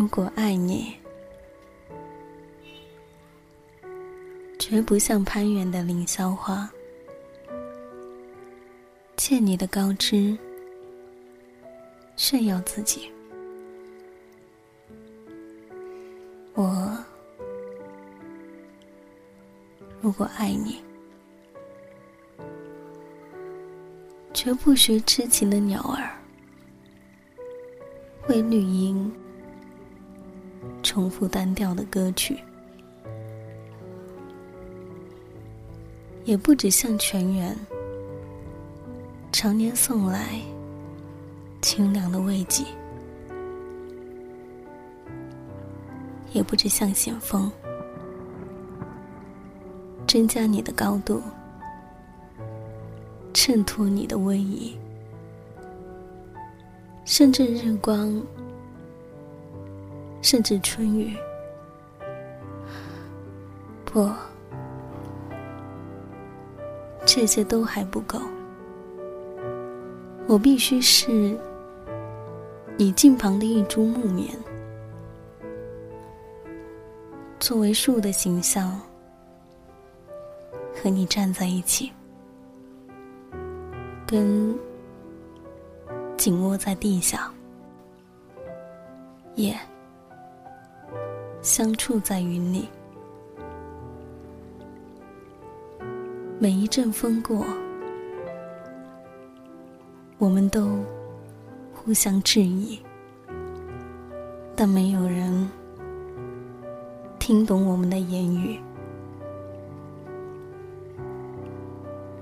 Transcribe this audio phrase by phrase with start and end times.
[0.00, 0.96] 如果爱你，
[4.58, 6.70] 绝不像攀援的凌霄花，
[9.14, 10.38] 借你的高枝
[12.16, 13.12] 炫耀自己。
[16.54, 16.96] 我
[20.00, 20.80] 如果爱你，
[24.32, 26.18] 绝不学痴情的鸟儿，
[28.30, 29.12] 为绿荫。
[30.90, 32.36] 重复单调的歌曲，
[36.24, 37.56] 也不止像泉源
[39.30, 40.40] 常年送来
[41.62, 42.64] 清凉的慰藉，
[46.32, 47.48] 也不止像险峰
[50.08, 51.22] 增加你的高度，
[53.32, 54.76] 衬托你的威仪，
[57.04, 58.20] 甚至日光。
[60.22, 61.16] 甚至春雨，
[63.84, 64.08] 不，
[67.06, 68.20] 这些都还不够。
[70.26, 71.36] 我必须是
[72.76, 74.28] 你近旁的一株木棉，
[77.40, 78.80] 作为树的形象，
[80.72, 81.90] 和你站在一起，
[84.06, 84.56] 根
[86.16, 87.32] 紧握在地下，
[89.34, 89.58] 叶。
[91.42, 92.68] 相处在云里，
[96.38, 97.46] 每一阵风过，
[100.18, 100.68] 我们都
[101.72, 102.78] 互相质疑，
[104.54, 105.50] 但没有人
[107.18, 108.60] 听懂我们的言语。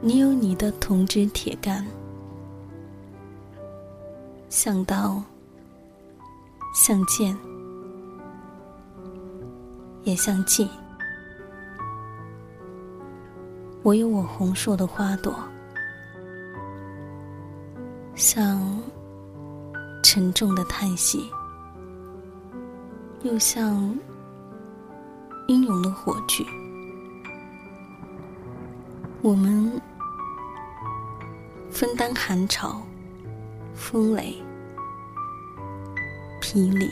[0.01, 1.85] 你有你的铜枝铁干，
[4.49, 5.21] 像刀，
[6.73, 7.37] 像剑。
[10.09, 10.67] 也像记。
[13.83, 15.39] 我有我红硕的花朵，
[18.15, 18.59] 像
[20.03, 21.31] 沉重的叹息，
[23.21, 23.95] 又像
[25.47, 26.43] 英勇的火炬。
[29.21, 29.79] 我们
[31.71, 32.81] 分担寒潮、
[33.75, 34.43] 风雷、
[36.41, 36.91] 霹雳。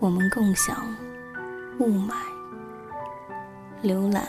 [0.00, 0.74] 我们共享
[1.78, 2.14] 雾霾、
[3.82, 4.26] 浏览、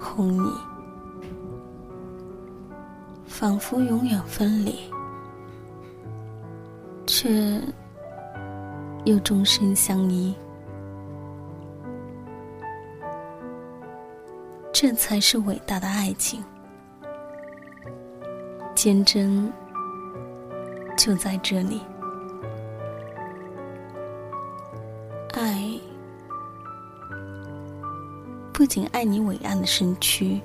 [0.00, 0.50] 红霓，
[3.26, 4.90] 仿佛永远分离，
[7.06, 7.60] 却
[9.04, 10.34] 又终身相依。
[14.72, 16.42] 这才是伟大的爱情，
[18.74, 19.52] 坚贞
[20.96, 21.82] 就在这里。
[28.58, 30.40] 不仅爱你伟岸的身躯，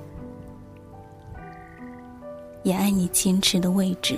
[2.62, 4.16] 也爱你坚持的位置，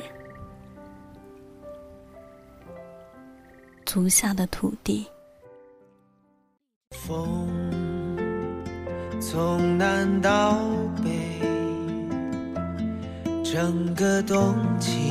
[3.86, 5.06] 足下的土地。
[6.90, 7.48] 风
[9.18, 10.58] 从南到
[11.02, 11.40] 北，
[13.42, 15.10] 整个冬季。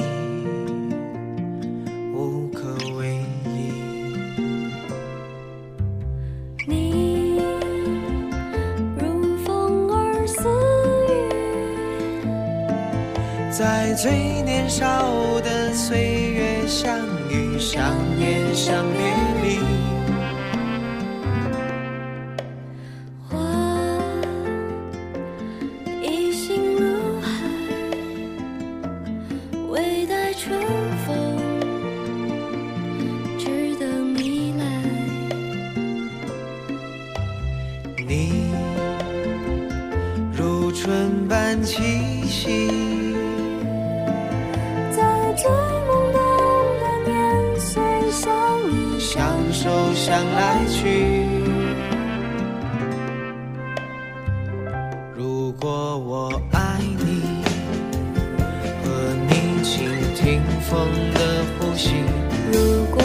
[13.58, 15.98] 在最年少的岁
[16.34, 17.00] 月相
[17.30, 19.45] 遇，相念，相别
[49.96, 51.26] 想来去，
[55.16, 57.22] 如果我爱你，
[58.84, 58.86] 和
[59.28, 61.96] 你倾听风的呼吸。
[62.52, 63.02] 如果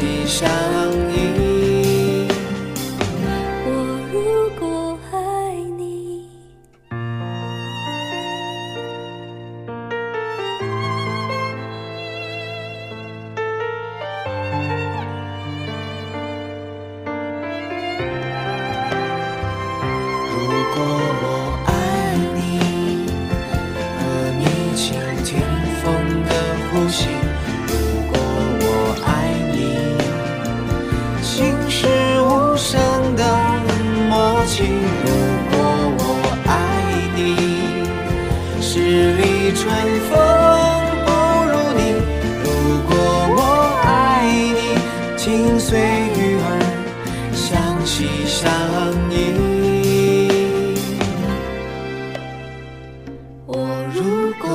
[0.00, 0.48] 的上
[1.12, 2.26] 衣。
[3.66, 3.68] 我
[4.12, 4.16] 如
[4.58, 5.14] 果爱
[5.76, 6.26] 你，
[20.32, 20.38] 如
[20.74, 21.09] 果。
[39.60, 39.70] 春
[40.08, 40.16] 风
[41.04, 41.08] 不
[41.50, 41.80] 如你
[42.42, 42.48] 如
[42.88, 42.90] 果
[43.36, 43.38] 我
[43.84, 44.24] 爱
[44.56, 44.58] 你
[45.18, 45.78] 请随
[46.16, 46.48] 鱼儿
[47.34, 48.50] 相惜相
[49.12, 49.14] 依
[53.44, 54.48] 我如果